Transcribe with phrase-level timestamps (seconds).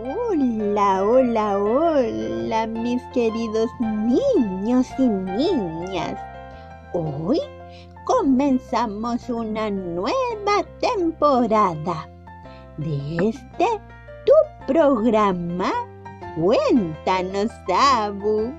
[0.00, 6.16] Hola, hola, hola, mis queridos niños y niñas.
[6.92, 7.40] Hoy
[8.04, 12.08] comenzamos una nueva temporada
[12.76, 13.66] de este
[14.24, 15.72] tu programa
[16.36, 18.52] Cuéntanos, Abu.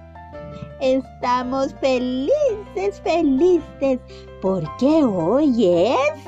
[0.81, 3.99] Estamos felices, felices,
[4.41, 6.23] porque hoy es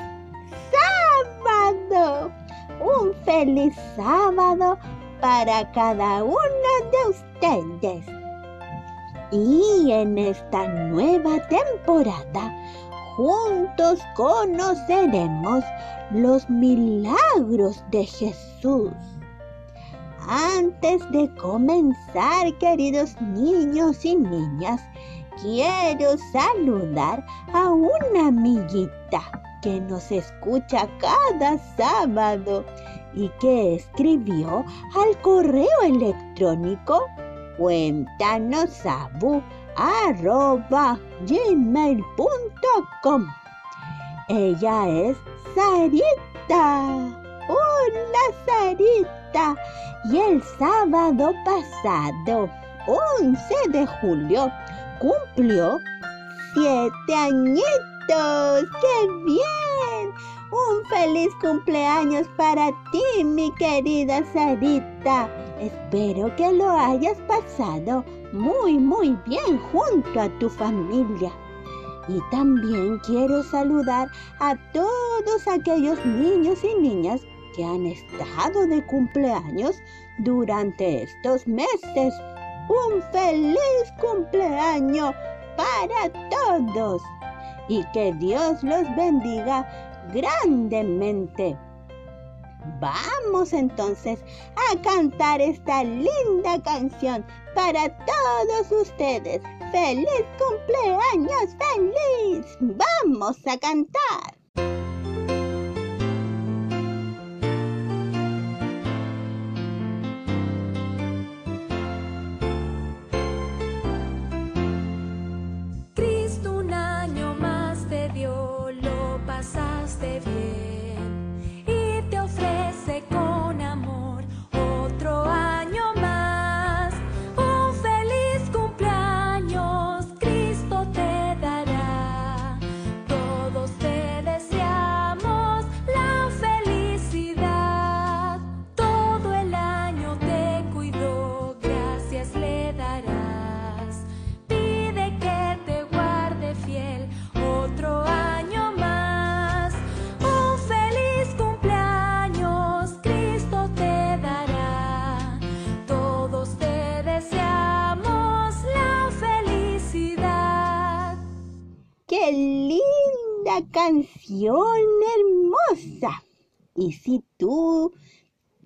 [0.72, 2.32] sábado.
[2.80, 4.78] Un feliz sábado
[5.22, 8.04] para cada uno de ustedes.
[9.30, 12.52] Y en esta nueva temporada,
[13.16, 15.64] juntos conoceremos
[16.10, 18.90] los milagros de Jesús.
[20.28, 24.82] Antes de comenzar, queridos niños y niñas,
[25.40, 29.22] quiero saludar a una amiguita
[29.62, 32.64] que nos escucha cada sábado
[33.14, 37.06] y que escribió al correo electrónico
[41.26, 43.26] gmail.com.
[44.28, 45.16] Ella es
[45.54, 46.96] Sarita.
[47.48, 49.56] Hola Sarita.
[50.10, 52.50] Y el sábado pasado,
[53.20, 53.38] 11
[53.68, 54.50] de julio,
[54.98, 55.78] cumplió
[56.54, 58.64] siete añitos.
[58.80, 59.71] ¡Qué bien!
[60.52, 65.26] Un feliz cumpleaños para ti, mi querida Sarita.
[65.58, 71.32] Espero que lo hayas pasado muy, muy bien junto a tu familia.
[72.06, 74.08] Y también quiero saludar
[74.40, 77.22] a todos aquellos niños y niñas
[77.56, 79.80] que han estado de cumpleaños
[80.18, 82.12] durante estos meses.
[82.68, 83.58] Un feliz
[83.98, 85.14] cumpleaños
[85.56, 87.00] para todos
[87.68, 89.66] y que Dios los bendiga
[90.12, 91.56] grandemente.
[92.80, 94.20] Vamos entonces
[94.70, 99.42] a cantar esta linda canción para todos ustedes.
[99.72, 101.56] ¡Feliz cumpleaños!
[101.58, 102.56] ¡Feliz!
[102.60, 104.41] ¡Vamos a cantar!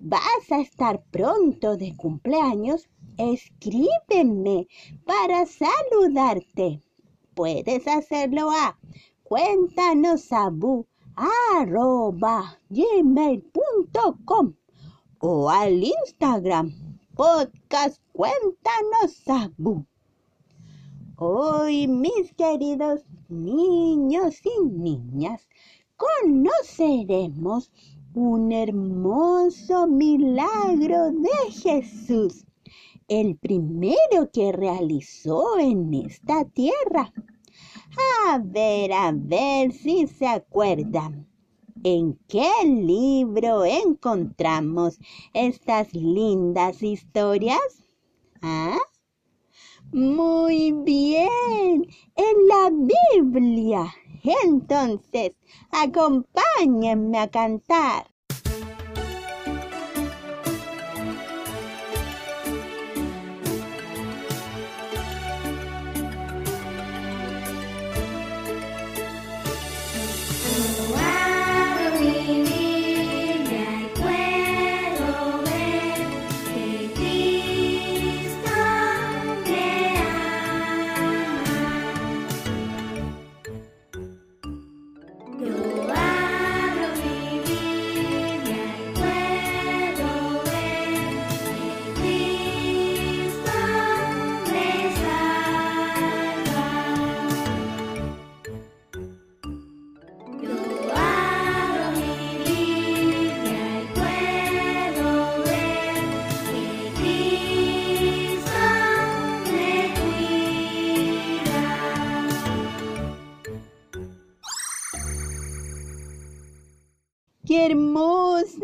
[0.09, 2.87] Vas a estar pronto de cumpleaños,
[3.17, 4.67] escríbeme
[5.05, 6.81] para saludarte.
[7.33, 8.77] Puedes hacerlo a
[9.23, 10.29] cuéntanos
[11.15, 14.53] arroba gmail.com
[15.19, 16.73] o al Instagram
[17.15, 19.23] podcast cuéntanos
[21.17, 25.49] Hoy, mis queridos niños y niñas,
[25.95, 27.71] conoceremos
[28.17, 32.47] un hermoso milagro de Jesús,
[33.07, 37.13] el primero que realizó en esta tierra.
[38.27, 41.27] A ver, a ver si se acuerdan.
[41.83, 44.97] ¿En qué libro encontramos
[45.33, 47.87] estas lindas historias?
[48.41, 48.79] ¿Ah?
[49.91, 51.85] Muy bien,
[52.15, 53.93] en la Biblia.
[54.23, 55.31] Entonces,
[55.71, 58.16] acompáñenme a cantar.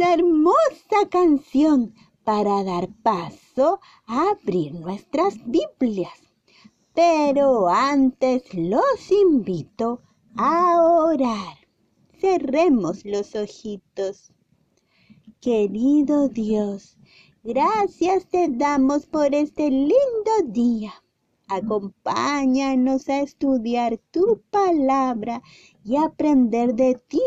[0.03, 6.19] Hermosa canción para dar paso a abrir nuestras Biblias.
[6.93, 10.01] Pero antes los invito
[10.35, 11.57] a orar.
[12.19, 14.31] Cerremos los ojitos.
[15.41, 16.97] Querido Dios,
[17.43, 20.93] gracias te damos por este lindo día.
[21.47, 25.41] Acompáñanos a estudiar tu palabra
[25.83, 27.21] y aprender de ti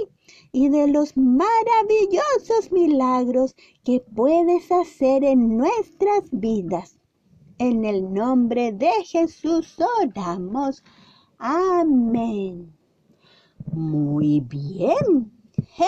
[0.53, 3.55] y de los maravillosos milagros
[3.85, 6.99] que puedes hacer en nuestras vidas.
[7.59, 10.83] En el nombre de Jesús oramos.
[11.39, 12.73] Amén.
[13.73, 15.33] Muy bien.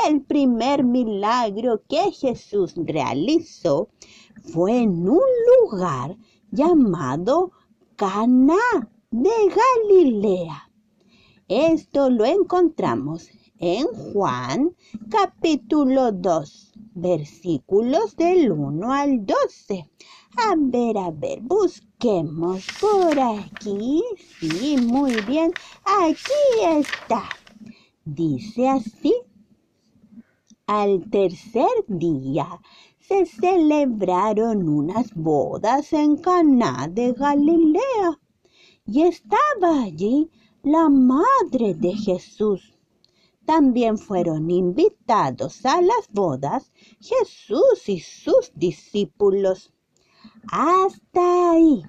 [0.06, 3.88] El primer milagro que Jesús realizó
[4.42, 5.20] fue en un
[5.60, 6.16] lugar
[6.50, 7.52] llamado
[7.96, 8.56] Cana
[9.10, 9.30] de
[9.86, 10.67] Galilea.
[11.48, 14.76] Esto lo encontramos en Juan
[15.08, 19.88] capítulo 2, versículos del 1 al 12.
[20.36, 24.04] A ver, a ver, busquemos por aquí.
[24.38, 25.50] Sí, muy bien.
[25.86, 27.30] Aquí está.
[28.04, 29.14] Dice así.
[30.66, 32.60] Al tercer día
[32.98, 38.20] se celebraron unas bodas en Caná de Galilea
[38.84, 40.30] y estaba allí
[40.62, 42.78] la madre de Jesús
[43.48, 46.70] también fueron invitados a las bodas
[47.00, 49.72] Jesús y sus discípulos.
[50.50, 51.82] Hasta ahí.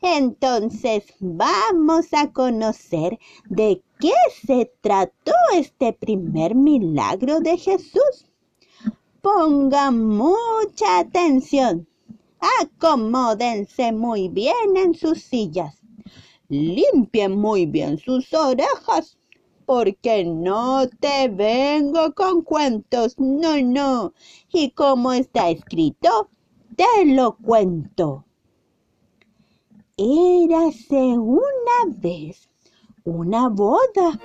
[0.00, 3.18] Entonces vamos a conocer
[3.50, 4.14] de qué
[4.46, 8.30] se trató este primer milagro de Jesús.
[9.20, 11.86] Pongan mucha atención.
[12.62, 15.82] Acomódense muy bien en sus sillas.
[16.48, 19.18] Limpien muy bien sus orejas
[19.64, 24.12] porque no te vengo con cuentos, no, no.
[24.52, 26.30] Y como está escrito,
[26.76, 28.24] te lo cuento.
[29.96, 32.48] Érase una vez
[33.04, 34.20] una boda,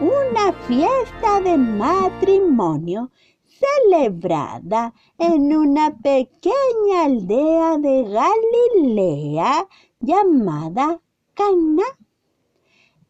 [0.00, 3.10] una fiesta de matrimonio
[3.58, 9.68] celebrada en una pequeña aldea de Galilea
[10.00, 11.00] llamada
[11.34, 11.84] Cana.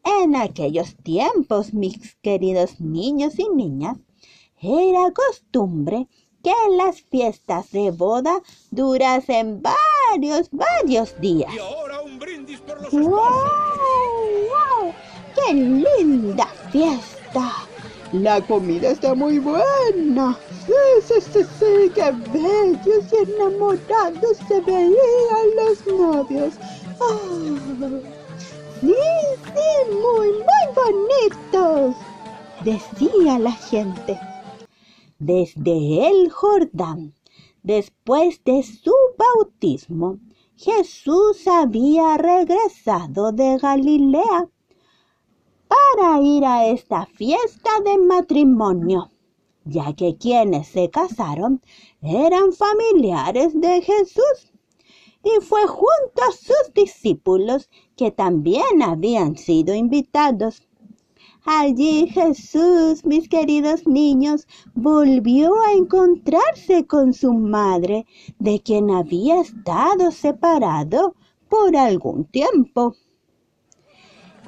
[0.03, 3.97] En aquellos tiempos, mis queridos niños y niñas,
[4.61, 6.07] era costumbre
[6.43, 8.41] que las fiestas de boda
[8.71, 11.53] durasen varios, varios días.
[11.53, 13.09] Y ahora un brindis por los ¡Wow!
[14.49, 14.93] ¡Wow!
[15.35, 17.68] ¡Qué linda fiesta!
[18.11, 20.35] La comida está muy buena.
[20.65, 20.73] Sí,
[21.03, 24.95] sí, sí, sí, qué bellos y enamorados se veían
[25.55, 26.53] los novios.
[26.99, 27.99] ¡Ah!
[28.81, 31.95] Sí, sí, muy, muy bonitos,
[32.63, 34.19] decía la gente.
[35.19, 37.13] Desde el Jordán,
[37.61, 40.17] después de su bautismo,
[40.55, 44.49] Jesús había regresado de Galilea
[45.69, 49.09] para ir a esta fiesta de matrimonio,
[49.63, 51.61] ya que quienes se casaron
[52.01, 54.51] eran familiares de Jesús
[55.23, 60.67] y fue junto a sus discípulos que también habían sido invitados.
[61.45, 68.05] Allí Jesús, mis queridos niños, volvió a encontrarse con su madre,
[68.39, 71.15] de quien había estado separado
[71.49, 72.95] por algún tiempo.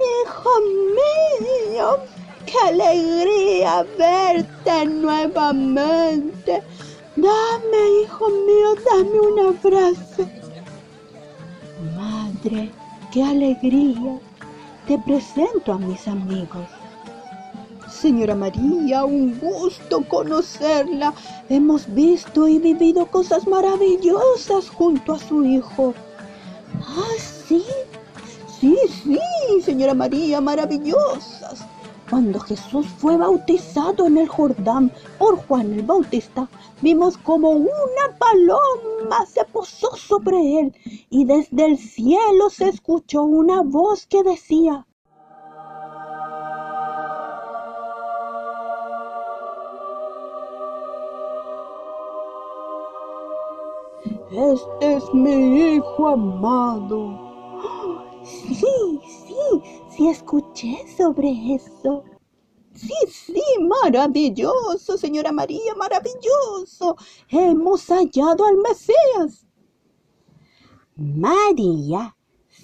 [0.01, 0.50] Hijo
[0.96, 1.98] mío,
[2.46, 6.63] qué alegría verte nuevamente.
[7.15, 10.27] Dame, hijo mío, dame un abrazo.
[11.96, 12.72] Madre,
[13.12, 14.20] qué alegría.
[14.88, 16.67] Te presento a mis amigos.
[17.91, 21.13] Señora María, un gusto conocerla.
[21.50, 25.93] Hemos visto y vivido cosas maravillosas junto a su hijo.
[26.79, 27.63] Ah, sí.
[28.62, 29.20] Sí, sí,
[29.60, 31.65] señora María, maravillosas.
[32.10, 36.48] Cuando Jesús fue bautizado en el Jordán por Juan el Bautista,
[36.81, 40.74] vimos como una paloma se posó sobre él
[41.10, 44.86] y desde el cielo se escuchó una voz que decía,
[54.31, 57.30] Este es mi hijo amado.
[58.23, 62.03] Sí, sí, sí escuché sobre eso.
[62.73, 66.95] Sí, sí, maravilloso, señora María, maravilloso.
[67.29, 69.45] Hemos hallado al Mesías.
[70.95, 72.15] María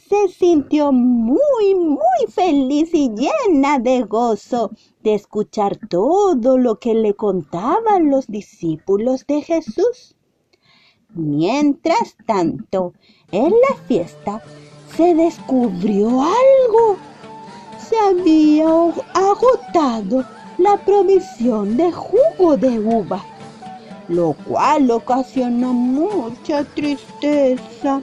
[0.07, 1.99] se sintió muy, muy
[2.29, 4.71] feliz y llena de gozo
[5.03, 10.15] de escuchar todo lo que le contaban los discípulos de Jesús.
[11.13, 12.93] Mientras tanto,
[13.31, 14.41] en la fiesta
[14.97, 16.97] se descubrió algo.
[17.79, 18.67] Se había
[19.13, 20.25] agotado
[20.57, 23.23] la provisión de jugo de uva,
[24.09, 28.01] lo cual ocasionó mucha tristeza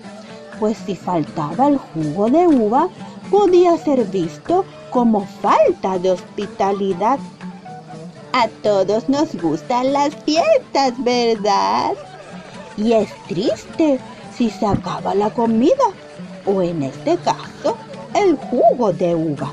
[0.58, 2.88] pues si faltaba el jugo de uva,
[3.30, 7.18] podía ser visto como falta de hospitalidad.
[8.32, 11.92] A todos nos gustan las fiestas, ¿verdad?
[12.76, 13.98] Y es triste
[14.36, 15.84] si se acaba la comida,
[16.46, 17.76] o en este caso,
[18.14, 19.52] el jugo de uva.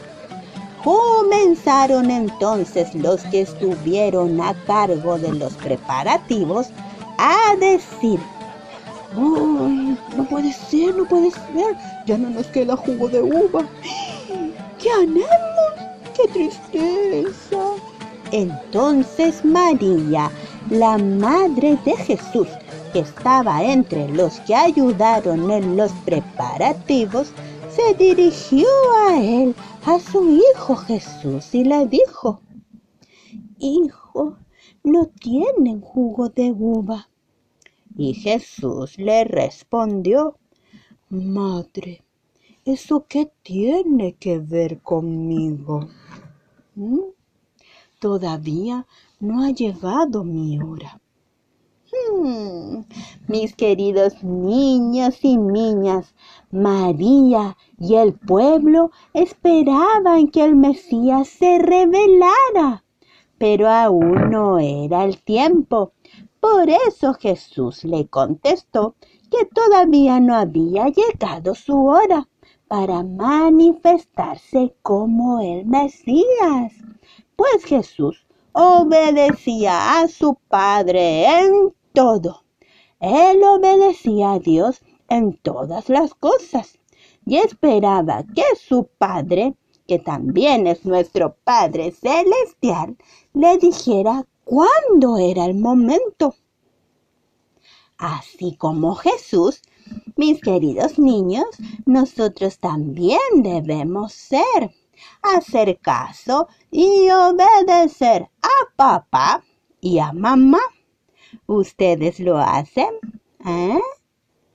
[0.83, 6.67] Comenzaron entonces los que estuvieron a cargo de los preparativos
[7.17, 8.19] a decir,
[9.15, 9.97] ¡Ay!
[10.15, 11.75] No puede ser, no puede ser.
[12.05, 13.63] Ya no nos queda jugo de uva.
[14.79, 15.27] ¿Qué haremos?
[16.15, 17.57] ¡Qué tristeza!
[18.31, 20.31] Entonces María,
[20.69, 22.47] la madre de Jesús,
[22.91, 27.31] que estaba entre los que ayudaron en los preparativos,
[27.69, 28.67] se dirigió
[29.07, 29.55] a él,
[29.85, 32.41] a su hijo Jesús, y le dijo,
[33.59, 34.37] Hijo,
[34.83, 37.09] no tienen jugo de uva.
[37.97, 40.37] Y Jesús le respondió,
[41.09, 42.03] Madre,
[42.65, 45.89] ¿eso qué tiene que ver conmigo?
[46.75, 46.99] ¿Mm?
[47.99, 48.87] Todavía
[49.19, 51.00] no ha llegado mi hora.
[51.93, 52.85] Hmm,
[53.27, 56.15] mis queridos niños y niñas,
[56.49, 62.85] María y el pueblo esperaban que el Mesías se revelara,
[63.37, 65.91] pero aún no era el tiempo.
[66.39, 68.95] Por eso Jesús le contestó
[69.29, 72.29] que todavía no había llegado su hora
[72.69, 76.71] para manifestarse como el Mesías,
[77.35, 82.43] pues Jesús obedecía a su Padre en todo.
[82.99, 86.77] Él obedecía a Dios en todas las cosas
[87.25, 89.55] y esperaba que su Padre,
[89.87, 92.97] que también es nuestro Padre Celestial,
[93.33, 96.35] le dijera cuándo era el momento.
[97.97, 99.61] Así como Jesús,
[100.15, 101.45] mis queridos niños,
[101.85, 104.71] nosotros también debemos ser,
[105.21, 109.43] hacer caso y obedecer a papá
[109.79, 110.61] y a mamá.
[111.51, 112.93] ¿Ustedes lo hacen?
[113.45, 113.81] ¿Eh?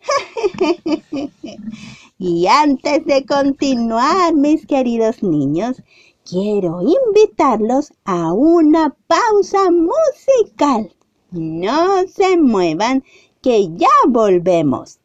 [2.18, 5.82] y antes de continuar, mis queridos niños,
[6.24, 10.90] quiero invitarlos a una pausa musical.
[11.32, 13.04] No se muevan,
[13.42, 14.98] que ya volvemos.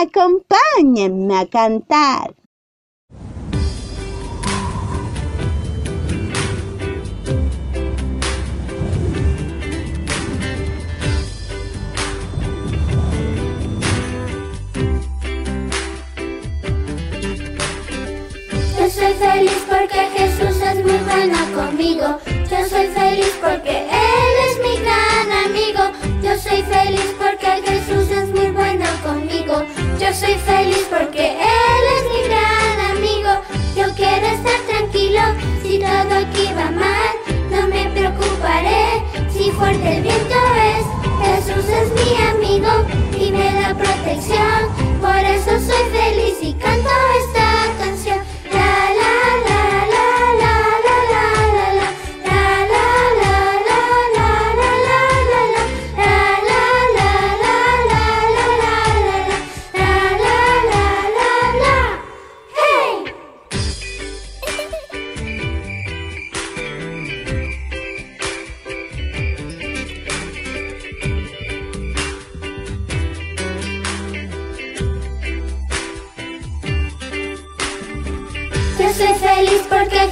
[0.00, 2.36] Acompáñenme a cantar.
[19.88, 20.31] Porque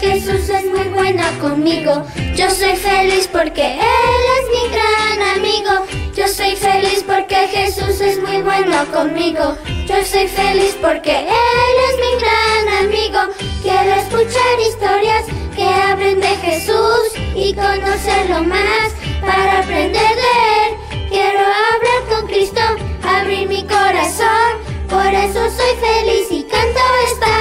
[0.01, 2.05] Jesús es muy bueno conmigo.
[2.35, 5.87] Yo soy feliz porque Él es mi gran amigo.
[6.15, 9.57] Yo soy feliz porque Jesús es muy bueno conmigo.
[9.87, 13.19] Yo soy feliz porque Él es mi gran amigo.
[13.63, 21.09] Quiero escuchar historias que hablen de Jesús y conocerlo más para aprender de Él.
[21.09, 22.61] Quiero hablar con Cristo,
[23.03, 24.71] abrir mi corazón.
[24.89, 26.81] Por eso soy feliz y canto
[27.13, 27.40] esta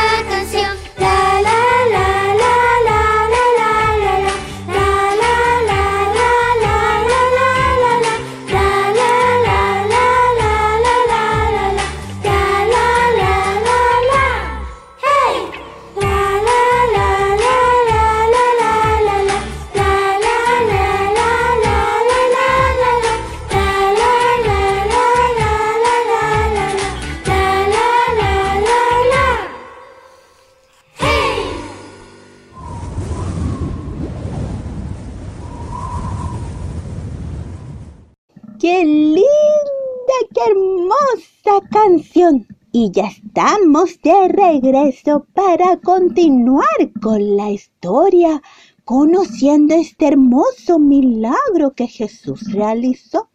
[42.82, 48.42] Y ya estamos de regreso para continuar con la historia,
[48.86, 53.28] conociendo este hermoso milagro que Jesús realizó.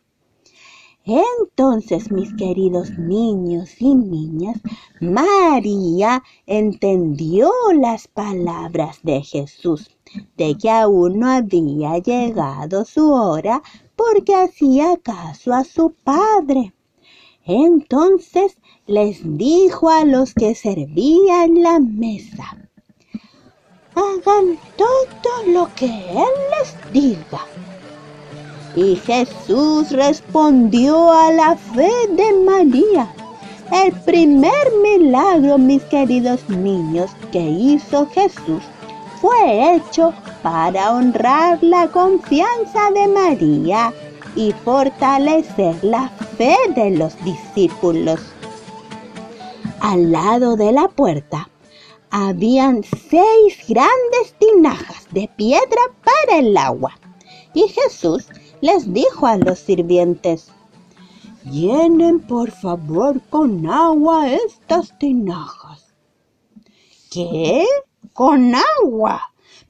[1.04, 4.62] Entonces, mis queridos niños y niñas,
[5.02, 9.90] María entendió las palabras de Jesús,
[10.38, 13.62] de que aún no había llegado su hora
[13.94, 16.72] porque hacía caso a su padre.
[17.46, 22.56] Entonces les dijo a los que servían la mesa,
[23.94, 27.44] hagan todo lo que Él les diga.
[28.76, 33.14] Y Jesús respondió a la fe de María.
[33.70, 38.62] El primer milagro, mis queridos niños, que hizo Jesús
[39.20, 43.92] fue hecho para honrar la confianza de María
[44.36, 48.20] y fortalecer la fe de los discípulos.
[49.80, 51.48] Al lado de la puerta
[52.10, 56.92] habían seis grandes tinajas de piedra para el agua.
[57.54, 58.26] Y Jesús
[58.60, 60.50] les dijo a los sirvientes,
[61.44, 65.94] llenen por favor con agua estas tinajas.
[67.10, 67.64] ¿Qué?
[68.12, 69.20] ¿Con agua?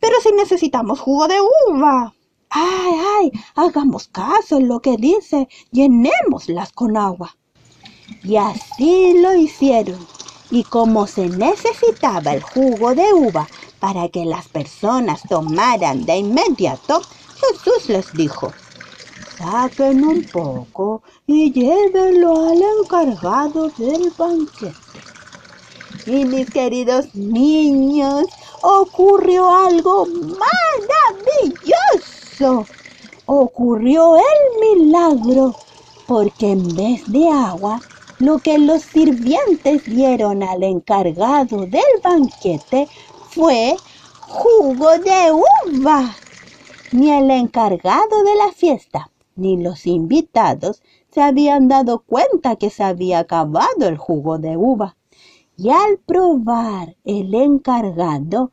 [0.00, 1.36] Pero si necesitamos jugo de
[1.68, 2.13] uva.
[2.56, 7.36] Ay, ay, hagamos caso en lo que dice, llenémoslas con agua.
[8.22, 9.98] Y así lo hicieron.
[10.52, 13.48] Y como se necesitaba el jugo de uva
[13.80, 17.02] para que las personas tomaran de inmediato,
[17.40, 18.52] Jesús les dijo,
[19.36, 25.02] saquen un poco y llévenlo al encargado del banquete.
[26.06, 28.26] Y mis queridos niños,
[28.62, 32.13] ocurrió algo maravilloso.
[33.26, 35.54] Ocurrió el milagro,
[36.06, 37.80] porque en vez de agua,
[38.18, 42.86] lo que los sirvientes dieron al encargado del banquete
[43.30, 43.76] fue
[44.28, 46.14] jugo de uva.
[46.92, 52.84] Ni el encargado de la fiesta ni los invitados se habían dado cuenta que se
[52.84, 54.96] había acabado el jugo de uva.
[55.56, 58.50] Y al probar el encargado,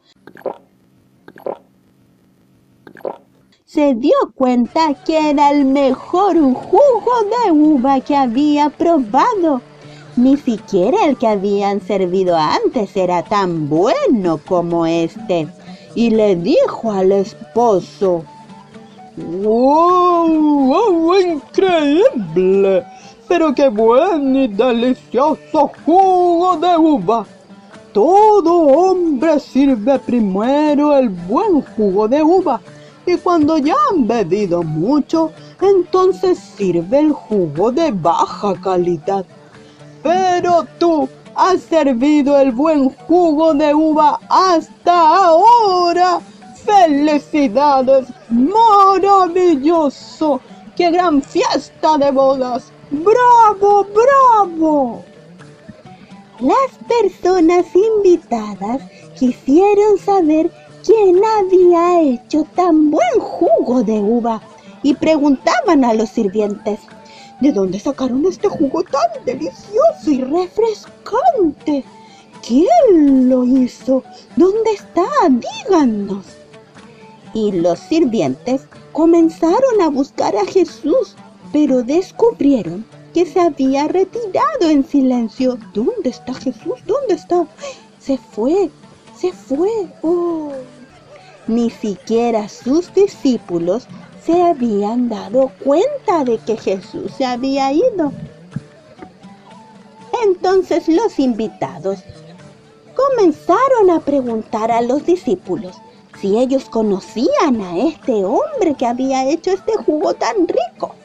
[3.74, 7.12] se dio cuenta que era el mejor jugo
[7.46, 9.62] de uva que había probado.
[10.18, 15.48] Ni siquiera el que habían servido antes era tan bueno como este.
[15.96, 18.26] Y le dijo al esposo,
[19.16, 20.28] ¡Wow!
[20.68, 21.16] ¡Wow!
[21.22, 22.84] ¡Increíble!
[23.30, 27.26] Pero qué buen y delicioso jugo de uva.
[27.94, 32.60] Todo hombre sirve primero el buen jugo de uva
[33.12, 39.26] y cuando ya han bebido mucho, entonces sirve el jugo de baja calidad.
[40.02, 46.20] Pero tú has servido el buen jugo de uva hasta ahora.
[46.66, 48.08] ¡Felicidades!
[48.30, 50.42] ¡Maravilloso!
[50.76, 52.72] ¡Qué gran fiesta de bodas!
[52.92, 55.04] ¡Bravo, bravo!
[56.40, 58.82] Las personas invitadas
[59.18, 60.52] quisieron saber
[60.84, 64.42] quién había hecho tan buen jugo de uva
[64.84, 66.80] y preguntaban a los sirvientes,
[67.40, 71.84] ¿de dónde sacaron este jugo tan delicioso y refrescante?
[72.46, 74.04] ¿Quién lo hizo?
[74.36, 75.06] ¿Dónde está?
[75.30, 76.26] Díganos.
[77.34, 81.16] Y los sirvientes comenzaron a buscar a Jesús
[81.52, 85.58] pero descubrieron que se había retirado en silencio.
[85.74, 86.80] ¿Dónde está Jesús?
[86.86, 87.46] ¿Dónde está?
[88.00, 88.70] Se fue,
[89.22, 89.70] se fue.
[90.02, 90.52] Oh.
[91.48, 93.88] Ni siquiera sus discípulos
[94.26, 98.12] se habían dado cuenta de que Jesús se había ido.
[100.24, 102.00] Entonces los invitados
[102.96, 105.76] comenzaron a preguntar a los discípulos
[106.20, 110.96] si ellos conocían a este hombre que había hecho este jugo tan rico.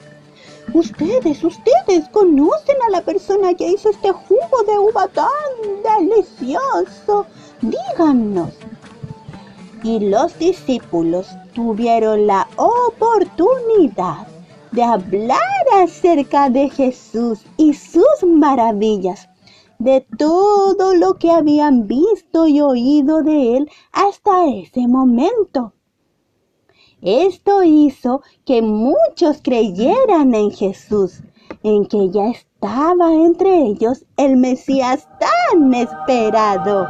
[0.75, 5.31] Ustedes, ustedes conocen a la persona que hizo este jugo de uva tan
[5.99, 7.27] delicioso.
[7.71, 8.53] Díganos.
[9.83, 14.27] Y los discípulos tuvieron la oportunidad
[14.73, 15.39] de hablar
[15.83, 19.29] acerca de Jesús y sus maravillas,
[19.79, 25.73] de todo lo que habían visto y oído de él hasta ese momento.
[27.03, 31.21] Esto hizo que muchos creyeran en Jesús,
[31.63, 36.87] en que ya estaba entre ellos el Mesías tan esperado.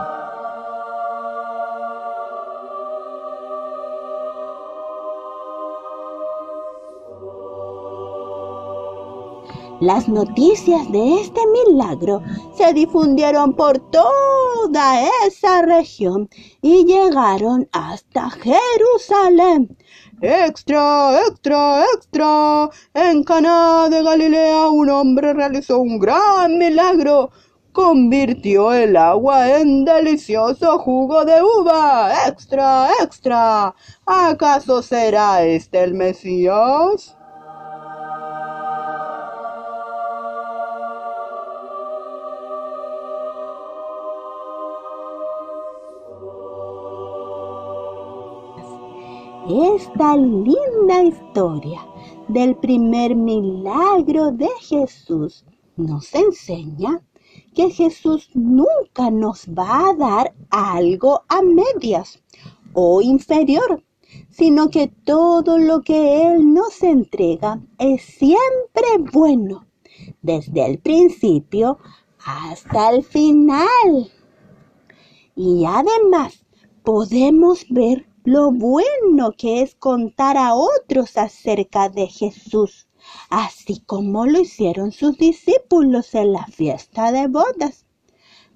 [9.80, 12.22] Las noticias de este milagro
[12.56, 16.30] se difundieron por toda esa región
[16.62, 19.76] y llegaron hasta Jerusalén.
[20.22, 22.70] Extra, extra, extra.
[22.94, 27.30] En Caná de Galilea un hombre realizó un gran milagro.
[27.72, 32.26] Convirtió el agua en delicioso jugo de uva.
[32.26, 33.74] Extra, extra.
[34.06, 37.15] ¿Acaso será este el Mesías?
[49.48, 51.86] Esta linda historia
[52.26, 55.44] del primer milagro de Jesús
[55.76, 57.00] nos enseña
[57.54, 62.20] que Jesús nunca nos va a dar algo a medias
[62.72, 63.84] o inferior,
[64.30, 69.64] sino que todo lo que Él nos entrega es siempre bueno,
[70.22, 71.78] desde el principio
[72.24, 74.10] hasta el final.
[75.36, 76.44] Y además
[76.82, 82.88] podemos ver lo bueno que es contar a otros acerca de Jesús,
[83.30, 87.86] así como lo hicieron sus discípulos en la fiesta de bodas.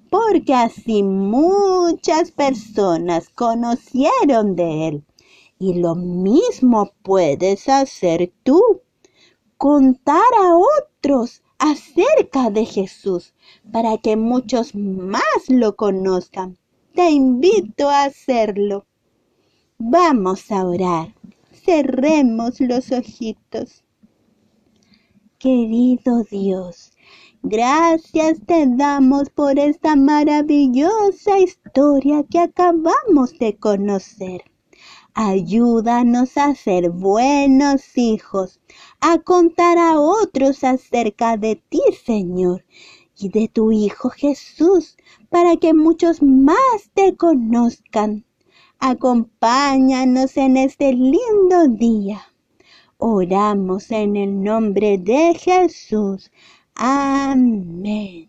[0.09, 5.05] Porque así muchas personas conocieron de Él.
[5.57, 8.61] Y lo mismo puedes hacer tú,
[9.55, 13.33] contar a otros acerca de Jesús
[13.71, 16.57] para que muchos más lo conozcan.
[16.93, 18.85] Te invito a hacerlo.
[19.83, 21.15] Vamos a orar.
[21.51, 23.83] Cerremos los ojitos.
[25.39, 26.91] Querido Dios,
[27.41, 34.43] gracias te damos por esta maravillosa historia que acabamos de conocer.
[35.15, 38.61] Ayúdanos a ser buenos hijos,
[38.99, 42.63] a contar a otros acerca de ti, Señor,
[43.17, 44.95] y de tu Hijo Jesús,
[45.31, 48.25] para que muchos más te conozcan.
[48.83, 52.19] Acompáñanos en este lindo día.
[52.97, 56.31] Oramos en el nombre de Jesús.
[56.73, 58.27] Amén.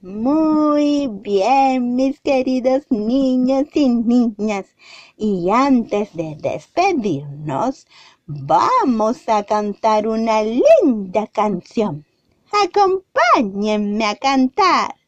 [0.00, 4.66] Muy bien, mis queridos niños y niñas.
[5.16, 7.88] Y antes de despedirnos,
[8.26, 12.06] vamos a cantar una linda canción.
[12.64, 15.01] Acompáñenme a cantar.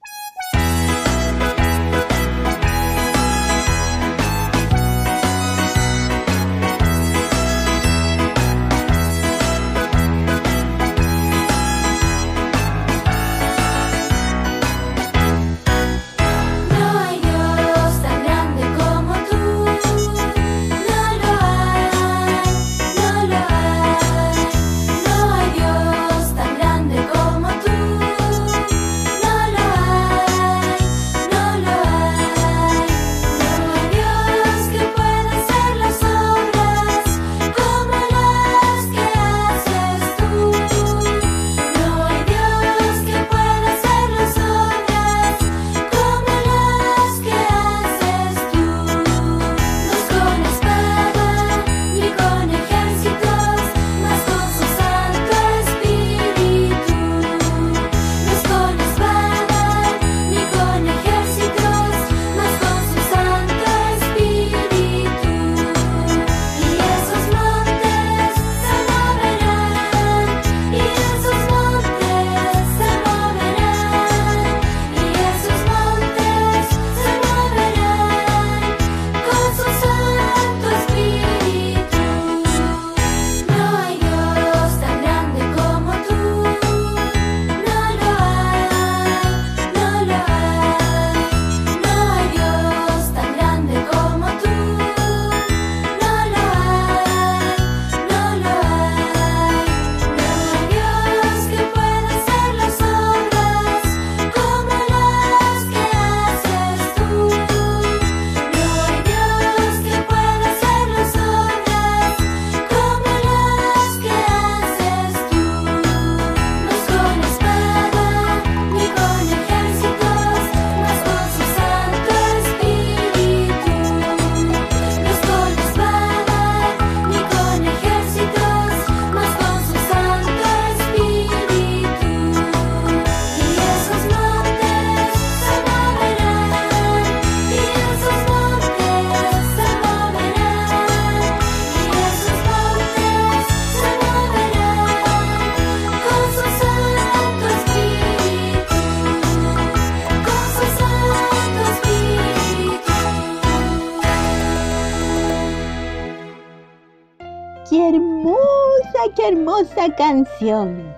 [159.91, 160.95] Canción!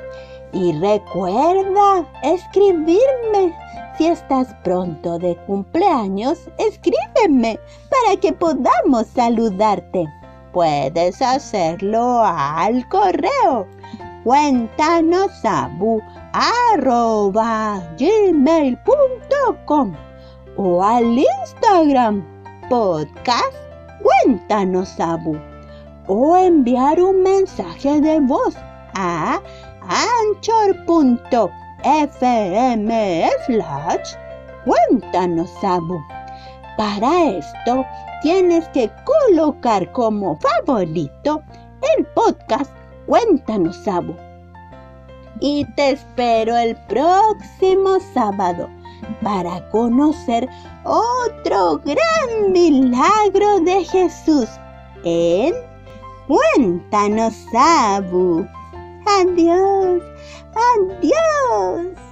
[0.52, 3.54] Y recuerda escribirme.
[3.98, 7.58] Si estás pronto de cumpleaños, escríbeme
[7.90, 10.06] para que podamos saludarte.
[10.52, 13.66] Puedes hacerlo al correo
[17.98, 19.94] gmail.com
[20.56, 22.24] o al Instagram
[22.68, 23.54] podcast
[24.02, 25.36] Cuéntanos Abu
[26.06, 28.54] o enviar un mensaje de voz
[28.96, 29.40] a
[29.88, 30.90] anchor.fm
[33.46, 34.14] slash
[34.64, 36.00] cuéntanos Abu.
[36.76, 37.84] Para esto
[38.22, 41.42] tienes que colocar como favorito
[41.96, 42.70] el podcast
[43.06, 44.14] Cuéntanos Abu.
[45.40, 48.68] Y te espero el próximo sábado
[49.22, 50.48] para conocer
[50.84, 54.48] otro gran milagro de Jesús
[55.04, 55.54] en
[56.26, 58.46] Cuéntanos Abu.
[59.08, 60.02] Adiós,
[60.56, 62.05] adiós.